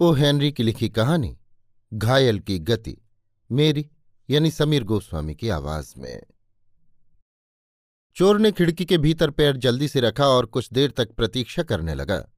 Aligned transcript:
O 0.00 0.12
Henry 0.12 0.52
की 0.52 0.62
लिखी 0.62 0.88
कहानी, 0.88 1.38
घायल 1.94 2.38
की 2.38 2.58
गति, 2.58 2.96
मेरी, 3.52 3.90
यानी 4.30 4.50
समीर 4.50 4.84
गोस्वामी 4.84 5.34
की 5.34 5.48
आवाज़ 5.48 5.94
में। 5.98 6.22
चोर 8.16 8.38
ने 8.38 8.52
खिड़की 8.52 8.84
के 8.84 8.98
भीतर 8.98 9.30
पैर 9.30 9.56
जल्दी 9.56 9.88
से 9.88 10.00
रखा 10.00 10.26
और 10.26 10.46
कुछ 10.46 10.72
देर 10.72 10.90
तक 10.90 11.12
प्रतीक्षा 11.12 11.62
करने 11.62 11.94
लगा। 11.94 12.30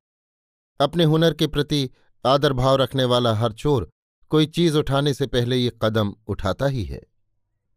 अपने 0.80 1.04
हुनर 1.04 1.34
के 1.34 1.46
प्रति 1.46 1.90
आदर 2.26 2.52
भाव 2.52 2.76
रखने 2.76 3.04
वाला 3.04 3.34
हर 3.34 3.52
चोर 3.52 3.90
कोई 4.28 4.46
चीज़ 4.46 4.78
उठाने 4.78 5.14
से 5.14 5.26
पहले 5.26 5.56
ये 5.56 5.72
कदम 5.82 6.14
उठाता 6.26 6.66
ही 6.66 6.84
है। 6.84 7.02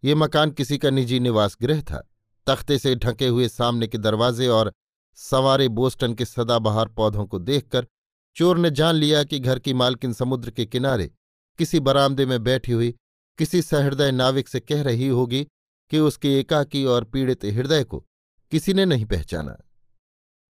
ये 0.03 0.15
मकान 0.15 0.51
किसी 0.51 0.77
का 0.77 0.89
निजी 0.89 1.19
निवास 1.19 1.57
गृह 1.61 1.81
था। 1.81 2.11
तख्ते 2.47 2.77
से 2.77 2.95
ढके 2.95 3.27
हुए 3.27 3.47
सामने 3.47 3.87
के 3.87 3.97
दरवाजे 3.97 4.47
और 4.47 4.73
सवारे 5.15 5.67
बोस्टन 5.67 6.13
के 6.13 6.25
सदाबहार 6.25 6.87
पौधों 6.87 7.25
को 7.25 7.39
देखकर 7.39 7.87
चोर 8.35 8.57
ने 8.57 8.71
जान 8.71 8.95
लिया 8.95 9.23
कि 9.23 9.39
घर 9.39 9.59
की 9.59 9.73
मालकिन 9.73 10.13
समुद्र 10.13 10.51
के 10.51 10.65
किनारे 10.65 11.11
किसी 11.59 11.79
बरामदे 11.79 12.25
में 12.25 12.43
बैठी 12.43 12.71
हुई, 12.71 12.95
किसी 13.39 13.61
सहृदय 13.61 14.11
नाविक 14.11 14.47
से 14.49 14.59
कह 14.59 14.81
रही 14.83 15.07
होगी 15.07 15.43
कि 15.91 15.99
उसके 15.99 16.39
एकाकी 16.39 16.83
और 16.85 17.03
पीड़ित 17.03 17.45
हृदय 17.45 17.83
को 17.83 18.05
किसी 18.51 18.73
ने 18.73 18.85
नहीं 18.85 19.05
पहचाना। 19.05 19.57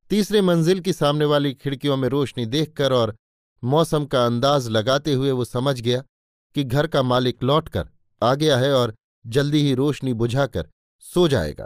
तीसरे 0.09 0.41
मंजिल 0.41 0.79
की 0.79 0.93
सामने 0.93 1.25
वाली 1.25 1.53
खिड़कियों 1.53 1.97
में 1.97 2.07
रोशनी 2.09 2.45
देखकर 2.45 2.93
और 2.93 3.15
मौसम 3.63 4.05
का 4.05 4.25
अंदाज 4.25 4.67
लगाते 4.67 5.13
हुए 5.13 5.31
वो 5.31 5.45
समझ 5.45 5.79
गया 5.81 6.03
कि 6.55 6.63
घर 6.63 6.87
का 6.87 7.03
मालिक 7.03 7.43
लौटकर 7.43 7.89
आ 8.21 8.33
गया 8.35 8.57
है 8.57 8.73
और 8.73 8.93
जल्दी 9.25 9.61
ही 9.61 9.73
रोशनी 9.73 10.13
बुझाकर 10.13 10.69
सो 11.03 11.27
जाएगा, 11.27 11.65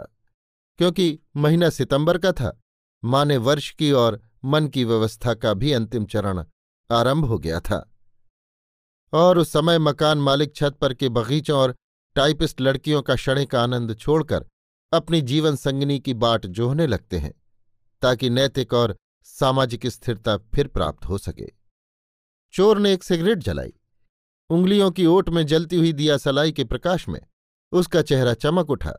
क्योंकि 0.78 1.18
महीना 1.36 1.70
सितंबर 1.70 2.18
का 2.18 2.32
था, 2.32 2.60
माँ 3.02 3.24
ने 3.24 3.36
वर्ष 3.36 3.70
की 3.70 3.90
और 3.92 4.20
मन 4.44 4.68
की 4.68 4.84
व्यवस्था 4.84 5.34
का 5.34 5.54
भी 5.54 5.72
अंतिम 5.72 6.04
चरण 6.04 6.44
आरंभ 6.90 7.24
हो 7.24 7.38
गया 7.38 7.60
था। 7.60 7.94
और 9.12 9.38
उस 9.38 9.48
समय 9.48 9.78
मकान 9.78 10.18
मालिक 10.18 10.56
छत 10.56 10.76
पर 10.80 10.94
के 10.94 11.08
बगीचों 11.08 11.58
और 11.58 11.76
टाइपिस्ट 12.14 12.60
लड़कियों 12.60 13.02
का 13.02 13.14
क्षण 13.14 13.44
का 13.44 13.62
आनंद 13.62 13.96
छोड़कर 13.98 14.46
अपनी 14.92 15.20
जीवन 15.20 15.56
संगनी 15.56 16.00
की 16.00 16.14
बाट 16.14 16.46
जोहने 16.46 16.86
लगते 16.86 17.18
हैं, 17.18 17.34
ताकि 18.02 18.30
नैतिक 18.30 18.74
और 18.74 18.96
सामाजिक 19.22 19.86
स्थिरता 19.86 20.36
फिर 20.36 20.68
प्राप्त 20.68 21.04
हो 21.04 21.18
सके। 21.18 21.52
चोर 22.52 22.78
ने 22.78 22.92
एक 22.92 23.04
सिगरेट 23.04 23.38
जलाई। 23.38 23.72
उंगलियों 24.50 24.90
की 24.90 25.06
ओट 25.06 25.28
में 25.28 25.46
जलती 25.46 25.76
हुई 25.76 25.92
दिया 25.92 26.16
सलाई 26.16 26.52
के 26.52 26.64
प्रकाश 26.64 27.08
में 27.08 27.20
उसका 27.72 28.02
चेहरा 28.02 28.34
चमक 28.34 28.70
उठा। 28.70 28.94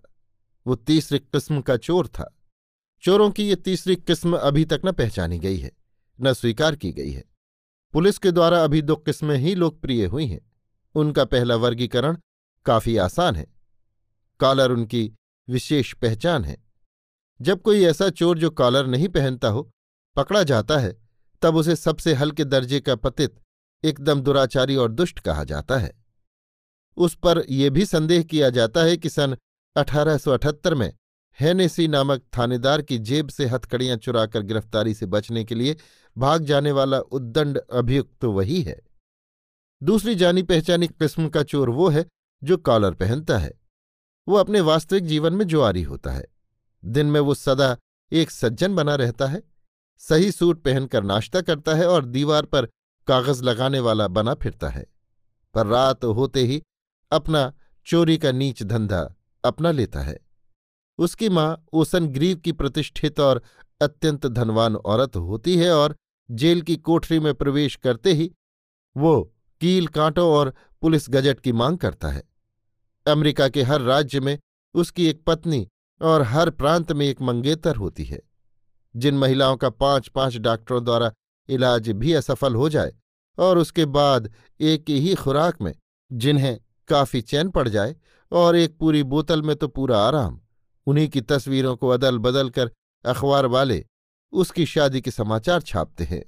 वो 0.68 0.76
तीसरी 0.76 1.20
किस्म 1.20 1.62
का 1.62 1.78
चोर 1.78 2.08
था। 2.08 2.39
चोरों 3.02 3.32
की 3.32 3.50
ये 3.50 3.56
तीसरी 3.56 3.96
किस्म 3.96 4.38
अभी 4.38 4.66
तक 4.66 4.82
न 4.86 4.92
पहचानी 4.92 5.40
गई 5.40 5.58
है, 5.58 5.72
न 6.22 6.34
स्वीकार 6.34 6.76
की 6.76 6.92
गई 6.92 7.12
है। 7.12 7.24
पुलिस 7.94 8.18
के 8.18 8.32
द्वारा 8.32 8.64
अभी 8.64 8.82
दो 8.82 8.96
किस्में 8.96 9.38
ही 9.38 9.56
लोकप्रिय 9.56 10.06
हुई 10.06 10.26
हैं। 10.26 10.52
उनका 10.96 11.26
पहला 11.26 11.56
वर्गीकरण 11.56 12.18
काफ़ी 12.66 12.98
आसान 12.98 13.36
है। 13.36 13.48
कॉलर 14.40 14.72
उनकी 14.72 15.14
विशेष 15.50 15.94
पहचान 15.94 16.46
है। 16.46 16.64
जब 17.42 17.62
कोई 17.62 17.84
ऐसा 17.84 18.10
चोर 18.10 18.40
जो 18.40 18.50
कॉलर 18.50 18.88
नहीं 18.88 19.08
पहनता 19.08 19.48
हो, 19.48 19.72
पकड़ा 20.16 20.44
जाता 20.44 20.78
है, 20.78 21.08
तब 21.42 21.56
उसे 21.56 21.76
सबसे 21.76 22.14
हल्के 22.14 22.44
दर्जे 22.44 22.80
का 22.80 22.96
पतित, 22.96 23.40
एकदम 23.84 24.22
दुराचारी 24.22 24.76
और 24.76 24.92
दुष्ट 24.92 25.20
कहा 25.20 25.44
जाता 25.44 25.78
है। 25.78 25.94
उस 26.98 27.16
पर 27.16 27.44
यह 27.50 27.70
भी 27.70 27.86
संदेह 27.86 28.24
किया 28.24 28.50
जाता 28.50 28.84
है 28.84 28.98
कि 28.98 29.10
सन 29.10 29.38
अठारह 29.76 30.20
में 30.76 30.94
हैनेसी 31.40 31.88
नामक 31.88 32.22
थानेदार 32.38 32.82
की 32.82 32.98
जेब 32.98 33.30
से 33.30 33.46
हथकड़ियाँ 33.46 33.98
चुराकर 33.98 34.42
गिरफ्तारी 34.42 34.94
से 34.94 35.06
बचने 35.06 35.44
के 35.44 35.56
लिए 35.56 35.78
भाग 36.18 36.44
जाने 36.44 36.72
वाला 36.72 37.00
उद्दंड 37.00 37.58
अभियुक्त 37.58 38.12
तो 38.22 38.32
वही 38.32 38.62
है। 38.62 38.82
दूसरी 39.84 40.16
जानी 40.16 40.44
पहचानी 40.44 40.88
किस्म 40.88 41.30
का 41.30 41.44
चोर 41.44 41.70
वो 41.70 41.90
है 41.90 42.06
जो 42.44 42.58
कॉलर 42.58 42.94
पहनता 42.94 43.38
है। 43.38 43.62
वो 44.28 44.36
अपने 44.36 44.62
वास्तविक 44.62 45.06
जीवन 45.06 45.34
में 45.34 45.46
जुआरी 45.46 45.84
होता 45.84 46.12
है। 46.12 46.26
दिन 46.86 47.06
में 47.06 47.20
वो 47.20 47.34
सदा 47.34 47.78
एक 48.12 48.32
सज्जन 48.32 48.76
बना 48.76 48.96
रहता 48.96 49.28
है। 49.28 49.44
सही 49.98 50.32
सूट 50.32 50.64
पहनकर 50.64 51.04
नाश्ता 51.04 51.42
करता 51.42 51.76
है 51.76 51.88
और 51.88 52.06
दीवार 52.06 52.46
पर 52.46 52.66
कागज़ 53.08 53.44
लगाने 53.44 53.80
वाला 53.80 54.08
बना 54.08 54.34
फिरता 54.34 54.70
है। 54.70 54.86
पर 55.54 55.68
रात 55.68 56.06
होते 56.06 56.40
ही 56.40 56.62
अपना 57.12 57.54
चोरी 57.86 58.18
का 58.18 58.32
नीच 58.32 58.64
धंधा 58.64 59.16
अपना 59.44 59.72
लेता 59.72 60.00
है। 60.00 60.29
उसकी 61.00 61.30
माँ 61.30 61.66
ओसन 61.74 62.08
ग्रीव 62.08 62.38
की 62.38 62.52
प्रतिष्ठित 62.52 63.20
और 63.20 63.42
अत्यंत 63.82 64.26
धनवान 64.28 64.76
औरत 64.76 65.16
होती 65.16 65.56
है 65.58 65.72
और 65.72 65.96
जेल 66.30 66.62
की 66.62 66.76
कोठरी 66.78 67.20
में 67.20 67.34
प्रवेश 67.34 67.76
करते 67.76 68.14
ही 68.14 68.32
वो 68.96 69.22
कील 69.62 69.88
कांटों 69.88 70.28
और 70.32 70.54
पुलिस 70.82 71.06
गजट 71.10 71.40
की 71.40 71.52
मांग 71.52 71.78
करता 71.78 72.08
है। 72.08 72.24
अमेरिका 73.06 73.48
के 73.50 73.64
हर 73.64 73.82
राज्य 73.82 74.20
में 74.20 74.38
उसकी 74.76 75.08
एक 75.08 75.24
पत्नी 75.28 75.68
और 76.02 76.22
हर 76.22 76.50
प्रांत 76.50 76.92
में 76.92 77.06
एक 77.06 77.22
मंगेतर 77.22 77.76
होती 77.76 78.04
है। 78.04 78.22
जिन 78.96 79.18
महिलाओं 79.18 79.58
का 79.58 79.70
पाँच 79.70 80.08
पाँच 80.08 80.38
डॉक्टरों 80.38 80.84
द्वारा 80.84 81.12
इलाज 81.50 81.90
भी 81.90 82.14
असफल 82.14 82.56
हो 82.56 82.70
जाए 82.70 82.94
और 83.38 83.58
उसके 83.58 83.86
बाद 83.86 84.32
एक 84.60 84.90
ही 84.90 85.16
खुराक 85.16 85.62
में 85.62 85.74
जिन्हें 86.12 86.58
काफ़ी 86.88 87.22
चैन 87.22 87.50
पड़ 87.50 87.68
जाए 87.68 87.96
और 88.32 88.56
एक 88.56 88.78
पूरी 88.78 89.04
बोतल 89.04 89.42
में 89.42 89.56
तो 89.56 89.68
पूरा 89.68 90.00
आराम। 90.00 90.40
उन्हीं 90.90 91.08
की 91.10 91.22
तस्वीरों 91.22 91.76
को 91.76 91.88
अदल 91.88 92.18
बदल 92.18 92.50
कर 92.50 92.72
अखबार 93.06 93.46
वाले 93.46 93.86
उसकी 94.34 94.66
शादी 94.66 95.02
के 95.02 95.12
समाचार 95.12 95.62
छापते 95.62 96.04
हैं। 96.04 96.24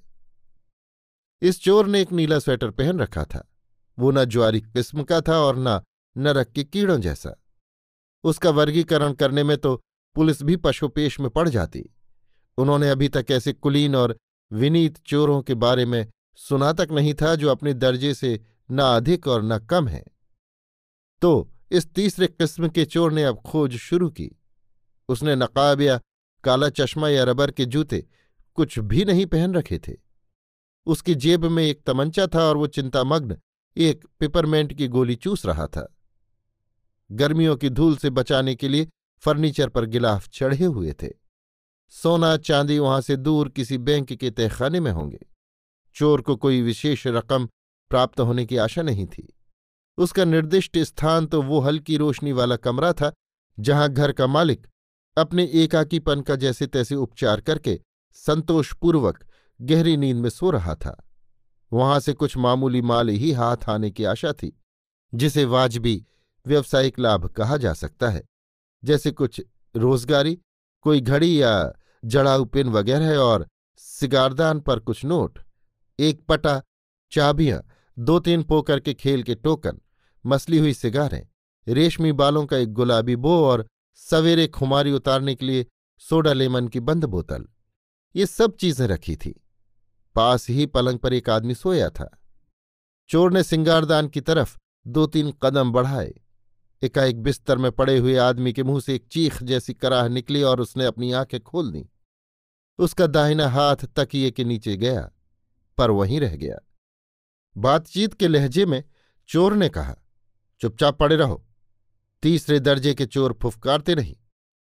इस 1.42 1.62
चोर 1.62 1.88
ने 1.88 2.02
एक 2.02 2.12
नीला 2.12 2.40
स्वेटर 2.40 2.72
पहन 2.72 3.00
रखा 3.00 3.24
था। 3.26 3.48
वो 3.98 4.12
न 4.12 4.26
ज्वारी 4.26 4.62
किस्म 4.62 5.04
का 5.04 5.22
था 5.22 5.38
और 5.40 5.56
न 5.58 5.82
नरक 6.16 6.48
के 6.48 6.64
कीड़ों 6.64 7.00
जैसा। 7.02 7.36
उसका 8.24 8.50
वर्गीकरण 8.50 9.14
करने 9.14 9.44
में 9.44 9.58
तो 9.58 9.76
पुलिस 10.16 10.42
भी 10.44 10.56
पशुपेश 10.56 11.20
में 11.20 11.30
पड़ 11.30 11.48
जाती। 11.50 11.84
उन्होंने 12.58 12.90
अभी 12.90 13.10
तक 13.10 13.26
ऐसे 13.32 13.54
कुलीन 13.54 13.96
और 13.96 14.18
विनीत 14.52 14.98
चोरों 14.98 15.42
के 15.42 15.54
बारे 15.56 15.86
में 15.86 16.06
सुना 16.36 16.74
तक 16.74 16.88
नहीं 16.92 17.14
था 17.14 17.36
जो 17.36 17.50
अपने 17.50 17.74
दर्जे 17.74 18.14
से 18.14 18.40
न 18.72 18.80
अधिक 18.80 19.28
और 19.28 19.44
न 19.44 19.58
कम 19.60 19.88
है। 19.88 20.04
तो 21.22 21.52
इस 21.72 21.88
तीसरे 21.94 22.28
किस्म 22.28 22.70
के 22.70 22.86
चोर 22.86 23.14
ने 23.14 23.24
अब 23.24 23.42
खोज 23.42 23.76
शुरू 23.78 24.10
की। 24.10 24.30
उसने 25.12 25.36
नकाब 25.36 25.82
या 25.82 26.00
काला 26.44 26.70
चश्मा 26.70 27.10
या 27.10 27.24
रबर 27.24 27.52
के 27.52 27.66
जूते 27.66 28.06
कुछ 28.56 28.80
भी 28.80 29.06
नहीं 29.06 29.26
पहन 29.26 29.54
रखे 29.54 29.80
थे। 29.80 29.94
उसकी 30.88 31.16
जेब 31.16 31.46
में 31.46 31.64
एक 31.64 31.84
तमंचा 31.86 32.28
था 32.28 32.44
और 32.44 32.58
वो 32.58 32.68
चिंतामग्न 32.68 33.38
एक 33.78 34.06
पिपरमेंट 34.20 34.74
की 34.74 34.88
गोली 34.88 35.16
चूस 35.16 35.46
रहा 35.46 35.68
था। 35.68 35.88
गर्मियों 37.12 37.56
की 37.56 37.70
धूल 37.70 37.96
से 37.98 38.10
बचाने 38.10 38.56
के 38.56 38.68
लिए 38.68 38.88
फर्नीचर 39.24 39.70
पर 39.70 39.86
गिलाफ 39.86 40.28
चढ़े 40.30 40.66
हुए 40.66 40.94
थे। 40.94 41.10
सोना 41.92 42.36
चांदी 42.38 42.80
वहाँ 42.80 43.02
से 43.02 43.16
दूर 43.16 43.50
किसी 43.50 43.78
बैंक 43.78 44.14
के 44.14 44.32
तहखाने 44.32 44.80
में 44.80 44.92
होंगे। 44.92 45.20
चोर 45.96 46.22
को 46.22 46.36
कोई 46.36 46.62
विशेष 46.62 47.08
रकम 47.08 47.48
प्राप्त 47.92 48.20
होने 48.20 48.46
की 48.46 48.58
आशा 48.58 48.82
नहीं 48.82 49.06
थी। 49.06 49.28
उसका 49.98 50.26
निर्दिष्ट 50.26 50.78
स्थान 50.78 51.26
तो 51.26 51.42
वो 51.42 51.60
हल्की 51.60 51.98
रोशनी 51.98 52.32
वाला 52.32 52.56
कमरा 52.56 52.94
था 52.94 53.14
जहाँ 53.60 53.90
घर 53.90 54.12
का 54.12 54.28
मालिक 54.28 54.68
अपने 55.18 55.44
एकाकीपन 55.54 56.22
का 56.22 56.36
जैसे 56.36 56.68
तैसे 56.68 56.96
उपचार 56.96 57.42
करके 57.42 57.80
संतोषपूर्वक 58.12 59.24
गहरी 59.62 59.96
नींद 59.98 60.18
में 60.18 60.30
सो 60.30 60.52
रहा 60.52 60.76
था। 60.76 60.96
वहाँ 61.72 62.00
से 62.00 62.14
कुछ 62.14 62.38
मामूली 62.38 62.82
माल 62.82 63.10
ही 63.10 63.32
हाथ 63.32 63.70
आने 63.70 63.92
की 63.92 64.04
आशा 64.04 64.32
थी, 64.34 64.60
जिसे 65.14 65.46
वाजबी 65.46 66.06
व्यवसायिक 66.46 67.00
लाभ 67.00 67.26
कहा 67.28 67.58
जा 67.58 67.74
सकता 67.74 68.10
है। 68.10 68.24
जैसे 68.84 69.12
कुछ 69.12 69.42
रोजगारी, 69.76 70.38
कोई 70.82 71.02
घड़ी 71.02 71.42
या 71.42 71.74
जड़ाऊ 72.06 72.46
पिन 72.46 72.70
वगैरह 72.70 73.18
और 73.18 73.48
सिगारदान 73.78 74.60
पर 74.60 74.80
कुछ 74.80 75.04
नोट, 75.06 75.40
एक 76.00 76.26
पटा, 76.30 76.62
चाबियाँ 77.12 77.62
दो 78.00 78.20
तीन 78.20 78.44
पोकर 78.44 78.80
के 78.80 78.94
खेल 78.94 79.24
के 79.24 79.36
टोकन, 79.36 79.80
मसली 80.26 80.58
हुई 80.58 80.74
सिगारें, 80.74 81.28
रेशमी 81.68 82.12
बालों 82.12 82.46
का 82.46 82.58
एक 82.58 82.74
गुलाबी 82.74 83.16
बो 83.16 83.44
और 83.46 83.68
सवेरे 83.96 84.48
खुमारी 84.48 84.92
उतारने 84.92 85.36
के 85.36 85.46
लिए 85.46 85.66
सोडा 86.02 86.34
लेमन 86.34 86.68
की 86.68 86.80
बंद 86.80 87.06
बोतल, 87.06 87.46
ये 88.16 88.26
सब 88.26 88.56
चीज़ें 88.56 88.88
रखी 88.88 89.16
थी। 89.16 89.32
पास 90.16 90.50
ही 90.50 90.66
पलंग 90.66 91.00
पर 91.00 91.14
एक 91.14 91.30
आदमी 91.30 91.56
सोया 91.56 91.90
था। 91.90 92.10
चोर 93.10 93.34
ने 93.34 93.44
सिंगारदान 93.44 94.08
की 94.08 94.22
तरफ़ 94.22 94.58
दो 94.86 95.06
तीन 95.06 95.32
कदम 95.44 95.72
बढ़ाए। 95.72 96.14
एकाएक 96.82 97.22
बिस्तर 97.24 97.58
में 97.58 97.72
पड़े 97.72 97.98
हुए 97.98 98.16
आदमी 98.18 98.54
के 98.54 98.64
मुँह 98.64 98.80
से 98.82 98.96
एक 98.96 99.06
चीख 99.08 99.42
जैसी 99.44 99.74
कराह 99.74 100.08
निकली 100.08 100.42
और 100.44 100.62
उसने 100.62 100.86
अपनी 100.86 101.12
आँखें 101.12 101.40
खोल 101.40 101.72
दी। 101.72 101.86
उसका 102.80 103.08
दाहिना 103.08 103.48
हाथ 103.50 103.86
तकिए 103.96 104.32
के 104.32 104.44
नीचे 104.44 104.76
गया, 104.78 105.02
पर 105.78 105.92
वहीं 105.92 106.20
रह 106.20 106.36
गया। 106.36 106.58
बातचीत 107.56 108.14
के 108.14 108.28
लहजे 108.28 108.66
में 108.66 108.84
चोर 109.30 109.54
ने 109.54 109.70
कहा, 109.70 109.96
चुपचाप 110.62 110.98
पड़े 111.00 111.16
रहो। 111.16 111.44
तीसरे 112.24 112.60
दर्जे 112.60 112.94
के 112.94 113.06
चोर 113.06 113.38
फुफकारते 113.42 113.96
नहीं। 113.96 114.16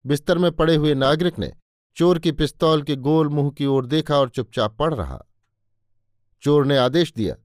बिस्तर 0.05 0.37
में 0.37 0.51
पड़े 0.51 0.75
हुए 0.75 0.93
नागरिक 0.93 1.39
ने 1.39 1.51
चोर 1.97 2.19
की 2.19 2.31
पिस्तौल 2.31 2.81
के 2.83 2.95
गोल 2.95 3.29
मुँह 3.29 3.51
की 3.51 3.65
ओर 3.65 3.85
देखा 3.85 4.17
और 4.17 4.29
चुपचाप 4.29 4.77
पड़ 4.77 4.93
रहा। 4.93 5.19
चोर 6.43 6.65
ने 6.65 6.77
आदेश 6.77 7.13
दिया, 7.13 7.35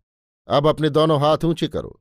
अब 0.49 0.67
अपने 0.67 0.91
दोनों 0.91 1.21
हाथ 1.21 1.45
ऊँचे 1.45 1.69
करो। 1.69 2.01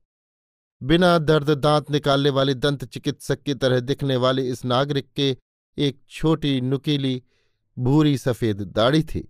बिना 0.82 1.18
दर्द 1.18 1.50
दांत 1.50 1.92
निकालने 1.92 2.30
वाले 2.30 2.54
दंत 2.54 2.86
चिकित्सक 2.86 3.42
की 3.44 3.54
तरह 3.54 3.80
दिखने 3.80 4.16
वाले 4.16 4.48
इस 4.50 4.66
नागरिक 4.66 5.12
के 5.16 5.38
एक 5.78 6.02
छोटी 6.10 6.60
नुकीली, 6.62 7.24
भूरी 7.78 8.18
सफ़ेद 8.18 8.62
दाढ़ी 8.62 9.04
थी। 9.04 9.28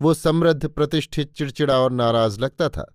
वो 0.00 0.14
समृद्ध, 0.14 0.68
प्रतिष्ठित, 0.68 1.32
चिड़चिड़ा 1.32 1.78
और 1.78 1.92
नाराज़ 1.92 2.40
लगता 2.40 2.68
था। 2.68 2.93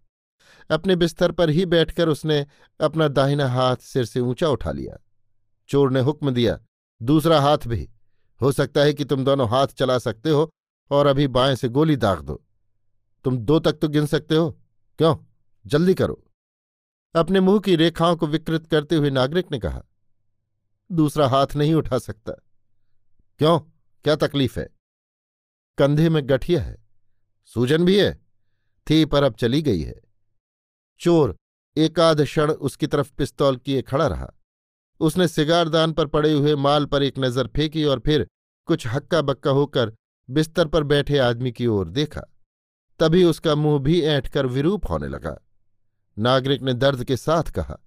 अपने 0.71 0.95
बिस्तर 0.95 1.31
पर 1.31 1.49
ही 1.49 1.65
बैठकर 1.65 2.09
उसने 2.09 2.47
अपना 2.81 3.07
दाहिना 3.07 3.47
हाथ 3.47 3.77
सिर 3.77 4.05
से 4.05 4.19
ऊँचा 4.19 4.49
उठा 4.49 4.71
लिया। 4.71 4.97
चोर 5.69 5.91
ने 5.91 5.99
हुक्म 5.99 6.31
दिया, 6.31 6.59
दूसरा 7.01 7.41
हाथ 7.41 7.57
भी। 7.67 7.89
हो 8.41 8.51
सकता 8.51 8.81
है 8.81 8.93
कि 8.93 9.05
तुम 9.05 9.25
दोनों 9.25 9.49
हाथ 9.49 9.67
चला 9.67 9.97
सकते 9.97 10.29
हो 10.29 10.49
और 10.91 11.05
अभी 11.05 11.27
बाएँ 11.27 11.55
से 11.55 11.69
गोली 11.69 11.95
दाग 11.95 12.21
दो। 12.21 12.43
तुम 13.23 13.37
दो 13.37 13.59
तक 13.59 13.73
तो 13.73 13.87
गिन 13.87 14.05
सकते 14.05 14.35
हो। 14.35 14.51
क्यों? 14.97 15.17
जल्दी 15.65 15.93
करो। 15.93 16.25
अपने 17.15 17.39
मुँह 17.39 17.59
की 17.59 17.75
रेखाओं 17.75 18.15
को 18.15 18.27
विकृत 18.27 18.67
करते 18.67 18.95
हुए 18.95 19.09
नागरिक 19.09 19.51
ने 19.51 19.59
कहा, 19.59 19.83
दूसरा 20.91 21.27
हाथ 21.27 21.47
नहीं 21.55 21.73
उठा 21.73 21.97
सकता। 21.97 22.31
क्यों? 23.39 23.59
क्या 24.03 24.15
तकलीफ़ 24.15 24.59
है? 24.59 24.69
कंधे 25.77 26.09
में 26.09 26.29
गठिया 26.29 26.61
है। 26.61 26.87
सूजन 27.45 27.85
भी 27.85 27.99
है। 27.99 28.19
थी 28.89 29.05
पर 29.05 29.23
अब 29.23 29.33
चली 29.33 29.61
गई 29.61 29.81
है। 29.81 30.01
चोर 31.01 31.35
एकाध 31.77 32.21
क्षण 32.23 32.51
उसकी 32.51 32.87
तरफ़ 32.87 33.11
पिस्तौल 33.17 33.57
किए 33.57 33.81
खड़ा 33.81 34.07
रहा। 34.07 34.31
उसने 34.99 35.27
सिगारदान 35.27 35.91
पर 35.93 36.07
पड़े 36.07 36.31
हुए 36.31 36.55
माल 36.55 36.85
पर 36.85 37.03
एक 37.03 37.19
नज़र 37.19 37.47
फेंकी 37.47 37.83
और 37.83 37.99
फिर 37.99 38.27
कुछ 38.67 38.87
हक्का 38.87 39.21
बक्का 39.21 39.51
होकर 39.51 39.93
बिस्तर 40.29 40.67
पर 40.67 40.83
बैठे 40.83 41.17
आदमी 41.17 41.51
की 41.51 41.67
ओर 41.67 41.89
देखा। 41.89 42.21
तभी 42.99 43.23
उसका 43.23 43.55
मुँह 43.55 43.79
भी 43.79 44.01
ऐंठ 44.01 44.27
कर 44.27 44.45
विरूप 44.45 44.89
होने 44.89 45.07
लगा। 45.07 45.35
नागरिक 46.17 46.61
ने 46.61 46.73
दर्द 46.73 47.03
के 47.03 47.17
साथ 47.17 47.51
कहा, 47.51 47.79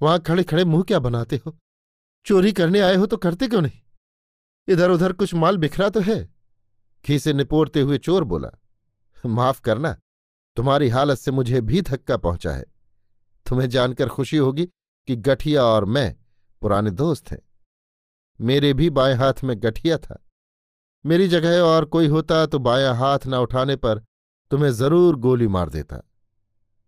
वहाँ 0.00 0.18
खड़े 0.20 0.42
खड़े 0.42 0.64
मुँह 0.64 0.82
क्या 0.82 0.98
बनाते 0.98 1.40
हो? 1.46 1.56
चोरी 2.26 2.52
करने 2.52 2.80
आए 2.80 2.94
हो 2.94 3.06
तो 3.06 3.16
करते 3.16 3.48
क्यों 3.48 3.62
नहीं? 3.62 3.80
इधर 4.68 4.90
उधर 4.90 5.12
कुछ 5.12 5.34
माल 5.34 5.56
बिखरा 5.56 5.88
तो 5.88 6.00
है। 6.00 6.18
खीसे 7.04 7.32
निपोरते 7.32 7.80
हुए 7.80 7.98
चोर 7.98 8.24
बोला, 8.24 8.50
माफ़ 9.24 9.60
करना 9.60 9.96
तुम्हारी 10.60 10.88
हालत 10.88 11.18
से 11.18 11.30
मुझे 11.30 11.60
भी 11.60 11.80
धक्का 11.82 12.16
पहुँचा 12.16 12.52
है। 12.52 12.64
तुम्हें 13.46 13.68
जानकर 13.68 14.08
खुशी 14.08 14.36
होगी 14.36 14.64
कि 15.08 15.14
गठिया 15.18 15.62
और 15.64 15.84
मैं 15.84 16.14
पुराने 16.62 16.90
दोस्त 16.90 17.30
हैं। 17.30 17.38
मेरे 18.40 18.72
भी 18.74 18.88
बाएँ 18.90 19.14
हाथ 19.14 19.42
में 19.44 19.54
गठिया 19.62 19.96
था। 19.98 20.18
मेरी 21.04 21.28
जगह 21.28 21.60
और 21.60 21.84
कोई 21.84 22.06
होता 22.06 22.44
तो 22.46 22.58
बायां 22.58 22.94
हाथ 22.96 23.26
न 23.26 23.34
उठाने 23.34 23.76
पर 23.76 24.02
तुम्हें 24.50 24.70
ज़रूर 24.70 25.16
गोली 25.16 25.46
मार 25.48 25.70
देता। 25.70 26.02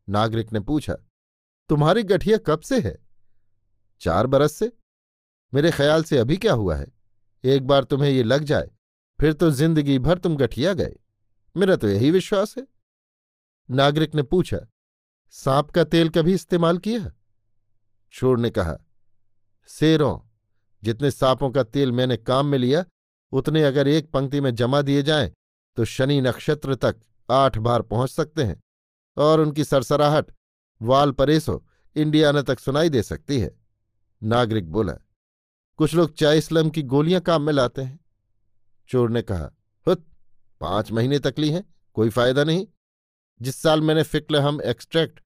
नागरिक 0.09 0.53
ने 0.53 0.61
पूछा, 0.61 0.95
तुम्हारी 1.71 2.03
गठिया 2.03 2.39
कब 2.39 2.61
से 2.61 2.81
है? 2.81 2.95
चार 4.01 4.27
बरस 4.27 4.53
से? 4.53 4.71
मेरे 5.53 5.71
ख्याल 5.71 6.03
से 6.03 6.19
अभी 6.19 6.37
क्या 6.37 6.53
हुआ 6.53 6.77
है? 6.77 6.87
एक 7.45 7.67
बार 7.67 7.85
तुम्हें 7.85 8.11
ये 8.11 8.23
लग 8.23 8.45
जाए, 8.45 8.71
फिर 9.19 9.33
तो 9.33 9.51
ज़िंदगी 9.51 9.99
भर 9.99 10.19
तुम 10.19 10.37
गठिया 10.37 10.75
गए। 10.75 10.95
मेरा 11.57 11.77
तो 11.77 11.89
यही 11.89 12.11
विश्वास 12.11 12.55
है। 12.59 12.67
नागरिक 13.71 14.15
ने 14.15 14.23
पूछा, 14.23 14.59
सांप 15.31 15.71
का 15.71 15.85
तेल 15.85 16.09
कभी 16.09 16.35
इस्तेमाल 16.35 16.79
किया 16.79 17.13
छोर 18.13 18.39
ने 18.39 18.51
कहा 18.51 18.79
शेरों 19.69 20.19
जितने 20.83 21.11
सांपों 21.11 21.51
का 21.51 21.63
तेल 21.63 21.93
मैंने 21.93 22.17
काम 22.17 22.47
में 22.47 22.59
लिया, 22.59 22.85
उतने 23.33 23.63
अगर 23.65 23.89
एक 23.89 24.11
पंक्ति 24.11 24.41
में 24.41 24.55
जमा 24.55 24.83
दिए 24.83 25.03
जाएँ 25.03 25.33
तो 25.77 25.85
शनि 25.85 26.21
नक्षत्र 26.21 26.75
तक 26.75 26.97
आठ 27.31 27.59
बार 27.59 27.83
पहुँच 27.83 28.11
सकते 28.11 28.43
हैं 28.43 28.61
और 29.17 29.41
उनकी 29.41 29.65
सरसराहट 29.65 30.33
वाल 30.83 31.13
परेसो 31.13 31.67
इंडियाना 31.97 32.43
तक 32.43 32.59
सुनाई 32.59 32.89
दे 32.89 33.03
सकती 33.03 33.39
है। 33.41 33.61
नागरिक 34.23 34.71
बोला, 34.71 34.93
कुछ 35.79 35.95
लोग 35.95 36.15
चाय 36.15 36.35
चाइस्लम 36.35 36.71
की 36.71 36.83
गोलियाँ 36.83 37.21
काम 37.21 37.43
में 37.43 37.53
लाते 37.53 37.83
हैं। 37.83 38.01
चोर 38.89 39.11
ने 39.11 39.23
कहा, 39.23 39.51
हुत, 39.87 40.07
पाँच 40.61 40.93
महीने 40.93 41.19
तक 41.19 41.35
ली 41.39 41.51
हैं, 41.51 41.75
कोई 41.95 42.11
फ़ायदा 42.11 42.45
नहीं। 42.45 42.67
जिस 43.41 43.61
साल 43.63 43.81
मैंने 43.81 44.03
फिक्लहम 44.05 44.61
एक्सट्रैक्ट, 44.63 45.21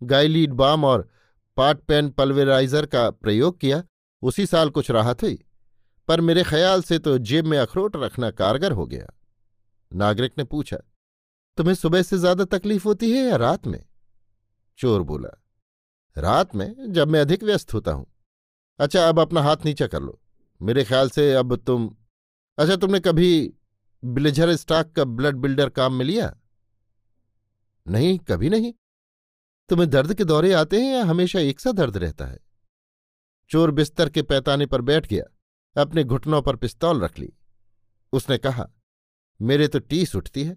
गाइलीड 0.00 0.52
बाम 0.52 0.84
और 0.84 1.08
पाट 1.56 1.80
पेन 1.80 2.08
पल्वेराइजर 2.10 2.86
का 2.86 3.08
प्रयोग 3.12 3.58
किया, 3.60 3.82
उसी 4.22 4.46
साल 4.46 4.70
कुछ 4.70 4.90
राहत 4.90 5.22
हुई। 5.22 5.38
पर 6.08 6.20
मेरे 6.20 6.42
ख्याल 6.44 6.82
से 6.82 6.98
तो 6.98 7.16
जेब 7.20 7.46
में 7.46 7.58
अखरोट 7.58 7.96
रखना 7.96 8.30
कारगर 8.32 8.72
हो 8.72 8.86
गया। 8.86 9.12
नागरिक 9.92 10.32
ने 10.38 10.44
पूछा, 10.44 10.76
तुम्हें 11.58 11.74
सुबह 11.74 12.02
से 12.02 12.18
ज़्यादा 12.18 12.44
तकलीफ़ 12.48 12.84
होती 12.84 13.10
है 13.10 13.24
या 13.24 13.36
रात 13.36 13.66
में? 13.66 13.84
चोर 14.78 15.02
बोला, 15.02 15.28
रात 16.16 16.54
में, 16.54 16.92
जब 16.92 17.08
मैं 17.08 17.20
अधिक 17.20 17.42
व्यस्त 17.42 17.74
होता 17.74 17.92
हूँ। 17.92 18.06
अच्छा 18.80 19.08
अब 19.08 19.20
अपना 19.20 19.42
हाथ 19.42 19.64
नीचा 19.64 19.86
कर 19.86 20.00
लो। 20.00 20.18
मेरे 20.60 20.84
ख्याल 20.84 21.10
से 21.10 21.32
अब 21.34 21.56
तुम 21.56 21.90
अच्छा 22.58 22.76
तुमने 22.76 23.00
कभी 23.00 23.52
ब्लिजर 24.02 24.54
स्टॉक 24.56 24.92
का 24.92 25.04
ब्लड 25.04 25.36
बिल्डर 25.36 25.68
काम 25.70 25.94
में 25.94 26.04
लिया? 26.04 26.34
नहीं, 27.86 28.18
कभी 28.18 28.48
नहीं। 28.50 28.72
तुम्हें 29.68 29.90
दर्द 29.90 30.14
के 30.14 30.24
दौरे 30.24 30.52
आते 30.52 30.80
हैं 30.80 30.94
या 30.94 31.04
हमेशा 31.04 31.40
एक 31.40 31.60
सा 31.60 31.72
दर्द 31.72 31.96
रहता 31.96 32.26
है? 32.26 32.38
चोर 33.50 33.70
बिस्तर 33.70 34.10
के 34.10 34.22
पैताने 34.22 34.66
पर 34.66 34.80
बैठ 34.80 35.06
गया, 35.06 35.24
अपने 35.82 36.04
घुटनों 36.04 36.42
पर 36.42 36.56
पिस्तौल 36.56 37.00
रख 37.00 37.18
ली। 37.18 37.32
उसने 38.12 38.38
कहा, 38.38 38.68
मेरे 39.42 39.68
तो 39.68 39.78
टीस 39.78 40.16
उठती 40.16 40.44
है। 40.44 40.56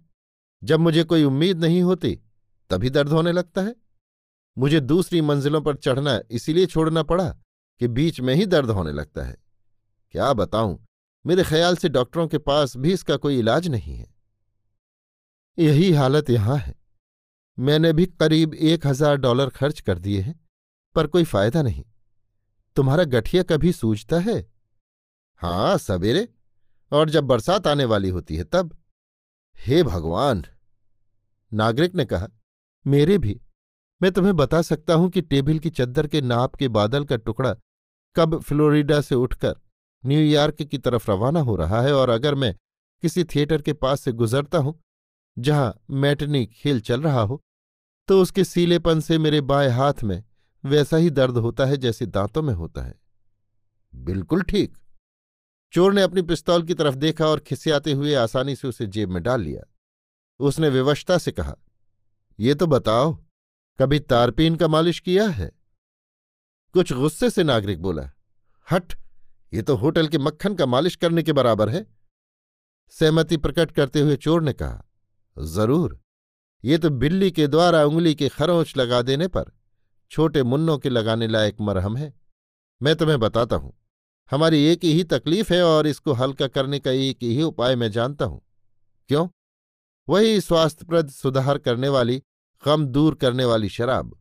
जब 0.64 0.80
मुझे 0.80 1.04
कोई 1.04 1.24
उम्मीद 1.24 1.60
नहीं 1.60 1.82
होती, 1.82 2.20
तभी 2.70 2.90
दर्द 2.90 3.10
होने 3.10 3.32
लगता 3.32 3.62
है। 3.62 3.76
मुझे 4.58 4.80
दूसरी 4.80 5.22
मंजिलों 5.22 5.62
पर 5.62 5.76
चढ़ना 5.76 6.20
इसीलिए 6.32 6.66
छोड़ना 6.66 7.04
पड़ा 7.04 7.30
कि 7.82 7.88
बीच 7.88 8.20
में 8.20 8.36
ही 8.36 8.46
दर्द 8.46 8.70
होने 8.70 8.92
लगता 8.92 9.24
है। 9.24 9.38
क्या 10.12 10.34
बताऊँ, 10.34 10.86
मेरे 11.26 11.44
ख्याल 11.44 11.76
से 11.76 11.90
डॉक्टरों 11.90 12.28
के 12.28 12.38
पास 12.38 12.78
भी 12.78 12.94
इसका 12.94 13.18
कोई 13.18 13.40
इलाज 13.40 13.68
नहीं 13.68 13.96
है। 13.96 14.16
यही 15.60 15.92
हालत 15.94 16.30
यहाँ 16.30 16.58
है। 16.58 16.85
मैंने 17.58 17.92
भी 17.94 18.06
करीब 18.14 18.54
एक 18.54 18.88
हज़ार 18.88 19.18
डॉलर 19.18 19.50
खर्च 19.50 19.80
कर 19.80 20.00
दिए 20.00 20.22
हैं, 20.22 20.40
पर 20.96 21.08
कोई 21.08 21.24
फ़ायदा 21.24 21.62
नहीं। 21.62 21.84
तुम्हारा 22.78 23.04
गठिया 23.06 23.44
कभी 23.44 23.72
सूझता 23.72 24.20
है? 24.20 24.40
हाँ 25.42 25.78
सवेरे, 25.78 26.28
और 26.92 27.10
जब 27.10 27.24
बरसात 27.24 27.68
आने 27.68 27.86
वाली 27.86 28.10
होती 28.10 28.36
है 28.36 28.44
तब। 28.46 28.76
हे 29.56 29.82
भगवान! 29.84 30.44
नागरिक 31.52 31.96
ने 31.96 32.06
कहा, 32.06 32.28
मेरे 32.86 33.18
भी। 33.18 33.40
मैं 34.02 34.12
तुम्हें 34.12 34.36
बता 34.36 34.62
सकता 34.62 34.94
हूँ 34.94 35.10
कि 35.10 35.22
टेबल 35.22 35.60
की 35.60 35.70
चद्दर 35.72 36.08
के 36.08 36.22
नाप 36.22 36.56
के 36.56 36.68
बादल 36.70 37.06
का 37.06 37.16
टुकड़ा 37.18 37.56
कब 38.16 38.40
फ्लोरिडा 38.40 39.00
से 39.02 39.16
उठकर 39.16 39.56
न्यूयॉर्क 40.04 40.62
की 40.62 40.78
तरफ़ 40.78 41.12
रवाना 41.12 41.40
हो 41.40 41.56
रहा 41.56 41.82
है, 41.82 41.94
और 41.94 42.10
अगर 42.10 42.36
मैं 42.36 42.56
किसी 43.04 43.24
थिएटर 43.26 43.62
के 43.62 43.74
पास 43.74 44.02
से 44.02 44.12
गुजरता 44.14 44.58
हूँ 44.58 44.80
जहाँ 45.38 45.82
मैटनी 45.90 46.46
खेल 46.46 46.80
चल 46.80 47.02
रहा 47.02 47.22
हो 47.22 47.42
तो 48.08 48.22
उसके 48.22 48.44
सीलेपन 48.44 49.00
से 49.00 49.18
मेरे 49.18 49.42
बाएँ 49.42 49.70
हाथ 49.70 50.04
में 50.04 50.24
वैसा 50.64 50.98
ही 50.98 51.10
दर्द 51.10 51.38
होता 51.38 51.66
है 51.66 51.78
जैसे 51.78 52.06
दांतों 52.06 52.42
में 52.42 52.54
होता 52.54 52.82
है। 52.82 52.94
बिल्कुल 53.94 54.42
ठीक। 54.42 54.78
चोर 55.74 55.94
ने 55.94 56.02
अपनी 56.02 56.22
पिस्तौल 56.22 56.64
की 56.64 56.74
तरफ़ 56.74 56.96
देखा 56.96 57.26
और 57.26 57.40
खिसियाते 57.40 57.92
हुए 57.92 58.14
आसानी 58.14 58.56
से 58.56 58.68
उसे 58.68 58.88
जेब 58.88 59.10
में 59.10 59.22
डाल 59.24 59.42
लिया। 59.42 59.64
उसने 60.40 60.70
विवशता 60.70 61.18
से 61.18 61.32
कहा, 61.32 61.56
ये 62.40 62.56
तो 62.56 62.68
बताओ, 62.68 63.14
कभी 63.80 64.00
तारपीन 64.00 64.56
का 64.56 64.68
मालिश 64.68 65.00
किया 65.00 65.28
है? 65.28 65.52
कुछ 66.74 66.94
गुस्से 66.94 67.30
से 67.30 67.44
नागरिक 67.44 67.82
बोला, 67.82 68.10
हट, 68.68 68.94
ये 69.54 69.62
तो 69.62 69.76
होटल 69.76 70.08
के 70.08 70.18
मक्खन 70.18 70.56
का 70.56 70.66
मालिश 70.66 70.96
करने 70.96 71.24
के 71.24 71.34
बराबर 71.34 71.70
है। 71.70 71.86
सहमति 72.90 73.38
प्रकट 73.38 73.72
करते 73.72 74.02
हुए 74.02 74.16
चोर 74.16 74.42
ने 74.44 74.54
कहा 74.54 74.84
ज़रूर। 75.38 76.00
ये 76.64 76.78
तो 76.78 76.90
बिल्ली 76.90 77.32
के 77.32 77.48
द्वारा 77.48 77.84
उंगली 77.86 78.14
के 78.16 78.30
खरोंच 78.30 78.76
लगा 78.78 79.02
देने 79.02 79.28
पर 79.28 79.52
छोटे 80.12 80.44
मुन्नों 80.44 80.78
के 80.78 80.90
लगाने 80.90 81.28
लायक 81.28 81.62
मरहम 81.62 81.98
है। 81.98 82.14
मैं 82.82 82.96
तुम्हें 82.96 83.20
बताता 83.20 83.56
हूँ, 83.56 83.74
हमारी 84.32 84.64
एक 84.66 84.84
ही 84.84 85.04
तकलीफ़ 85.06 85.54
है 85.54 85.62
और 85.64 85.88
इसको 85.88 86.14
हल्का 86.14 86.48
करने 86.48 86.80
का 86.80 86.92
एक 86.92 87.24
ही 87.24 87.42
उपाय 87.44 87.76
मैं 87.76 87.92
जानता 87.92 88.26
हूँ। 88.26 88.42
क्यों? 89.10 89.28
वही 90.08 90.40
स्वास्थ्यप्रद 90.42 91.10
सुधार 91.10 91.58
करने 91.58 91.90
वाली, 91.90 92.22
गम 92.64 92.86
दूर 92.88 93.16
करने 93.16 93.46
वाली 93.46 93.70
शराब। 93.70 94.18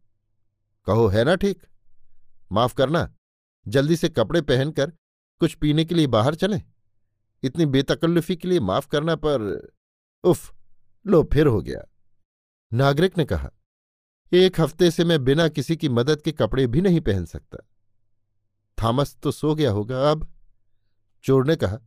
कहो, 0.86 1.06
है 1.06 1.24
ना 1.24 1.34
ठीक? 1.36 1.62
माफ़ 2.50 2.74
करना, 2.74 3.08
जल्दी 3.66 3.96
से 3.96 4.08
कपड़े 4.08 4.40
पहनकर 4.42 4.92
कुछ 5.40 5.54
पीने 5.54 5.84
के 5.84 5.94
लिए 5.94 6.06
बाहर 6.08 6.34
चलें। 6.34 6.62
इतनी 7.42 7.66
बेतकल्लुफी 7.66 8.36
के 8.36 8.48
लिए 8.48 8.60
माफ़ 8.62 8.88
करना 8.88 9.16
पर, 9.16 9.72
उफ! 10.24 10.53
लो, 11.06 11.22
फिर 11.32 11.46
हो 11.46 11.60
गया। 11.62 11.84
नागरिक 12.72 13.18
ने 13.18 13.24
कहा, 13.24 13.50
एक 14.32 14.60
हफ़्ते 14.60 14.90
से 14.90 15.04
मैं 15.04 15.22
बिना 15.24 15.48
किसी 15.48 15.76
की 15.76 15.88
मदद 15.88 16.22
के 16.22 16.32
कपड़े 16.32 16.66
भी 16.66 16.80
नहीं 16.80 17.00
पहन 17.00 17.24
सकता। 17.24 17.58
थॉमस 18.78 19.16
तो 19.16 19.30
सो 19.30 19.54
गया 19.54 19.70
होगा, 19.70 20.10
अब 20.10 20.26
चोर 21.24 21.46
ने 21.46 21.56
कहा, 21.56 21.78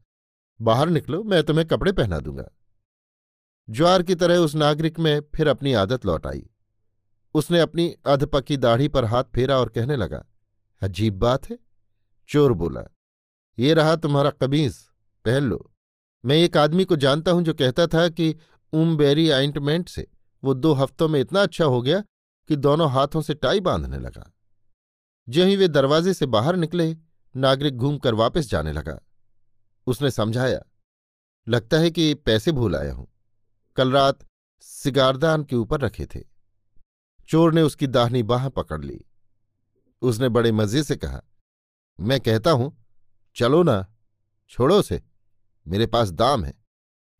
बाहर 0.59 0.89
निकलो, 0.89 1.24
मैं 1.24 1.43
तुम्हें 1.43 1.67
कपड़े 1.67 1.91
पहना 1.91 2.19
दूँगा। 2.19 2.47
ज्वार 3.67 4.03
की 4.03 4.15
तरह 4.15 4.38
उस 4.38 4.55
नागरिक 4.55 5.00
में 5.00 5.21
फिर 5.36 5.47
अपनी 5.47 5.74
आदत 5.74 6.05
लौट 6.05 6.27
आई। 6.27 6.45
उसने 7.36 7.59
अपनी 7.59 7.93
अधपकी 8.05 8.57
दाढ़ी 8.57 8.88
पर 8.88 9.05
हाथ 9.05 9.24
फेरा 9.36 9.57
और 9.57 9.69
कहने 9.69 9.95
लगा, 9.95 10.24
अजीब 10.81 11.17
बात 11.19 11.50
है। 11.50 11.57
चोर 12.29 12.53
बोला, 12.53 12.83
ये 13.57 13.74
रहा 13.74 13.95
तुम्हारा 13.95 14.29
कमीज, 14.31 14.77
पहन 15.25 15.43
लो। 15.43 15.71
मैं 16.24 16.36
एक 16.36 16.57
आदमी 16.57 16.86
को 16.86 16.95
जानता 16.95 17.31
हूँ 17.31 17.43
जो 17.43 17.53
कहता 17.53 17.88
था 17.88 18.07
कि 18.09 18.36
उमबेरी 18.74 19.29
आइंटमेंट 19.29 19.89
से 19.89 20.07
वो 20.43 20.53
दो 20.53 20.74
हफ्तों 20.74 21.07
में 21.07 21.19
इतना 21.19 21.41
अच्छा 21.41 21.65
हो 21.65 21.81
गया 21.81 22.00
कि 22.50 22.55
दोनों 22.55 22.89
हाथों 22.91 23.21
से 23.21 23.33
टाई 23.33 23.59
बांधने 23.59 24.00
लगा। 24.00 24.31
जो 25.29 25.45
ही 25.45 25.55
वे 25.55 25.67
दरवाजे 25.67 26.13
से 26.13 26.25
बाहर 26.25 26.55
निकले, 26.55 26.95
नागरिक 27.36 27.77
घूमकर 27.77 28.13
वापस 28.13 28.50
जाने 28.50 28.74
लगा। 28.74 29.00
उसने 29.88 30.12
समझाया, 30.12 30.59
लगता 31.47 31.77
है 31.77 31.91
कि 31.91 32.13
पैसे 32.13 32.51
भूल 32.51 32.75
आया 32.75 32.93
हूँ। 32.93 33.07
कल 33.75 33.91
रात 33.91 34.25
सिगारदान 34.62 35.43
के 35.43 35.55
ऊपर 35.55 35.81
रखे 35.81 36.05
थे। 36.05 36.19
चोर 37.29 37.53
ने 37.53 37.62
उसकी 37.62 37.88
दाहनी 37.88 38.24
बाह 38.24 38.50
पकड़ 38.50 38.83
ली। 38.86 39.00
उसने 40.01 40.29
बड़े 40.29 40.51
मज़े 40.51 40.83
से 40.83 40.95
कहा, 40.95 41.21
मैं 42.00 42.19
कहता 42.19 42.51
हूँ, 42.51 42.75
चलो 43.36 43.63
ना, 43.63 43.86
छोड़ो 44.50 44.81
से 44.81 45.01
मेरे 45.67 45.86
पास 45.86 46.12
दाम 46.12 46.43
है। 46.45 46.53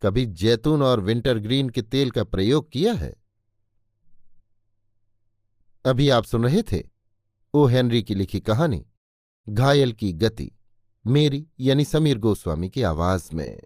कभी 0.02 0.26
जैतून 0.26 0.82
और 0.82 1.00
विंटरग्रीन 1.00 1.70
के 1.70 1.82
तेल 1.82 2.12
का 2.12 2.24
प्रयोग 2.24 2.72
किया 2.72 2.94
है? 2.94 3.16
अभी 5.86 6.10
आप 6.10 6.24
सुन 6.24 6.44
रहे 6.44 6.62
थे 6.64 6.84
ओ. 7.54 7.66
हेनरी 7.66 8.04
की 8.04 8.16
लिखी 8.16 8.40
कहानी, 8.40 8.86
घायल 9.50 9.92
की 9.94 10.14
गति, 10.14 10.52
मेरी 11.08 11.48
यानी 11.60 11.86
समीर 11.86 12.18
गोस्वामी 12.18 12.70
की 12.70 12.82
आवाज़ 12.82 13.36
में। 13.36 13.62